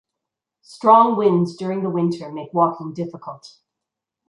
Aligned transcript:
Strong 0.63 1.15
winds 1.17 1.55
during 1.55 1.83
the 1.83 1.89
winter 1.91 2.31
make 2.31 2.51
walking 2.55 2.91
difficult. 2.91 3.57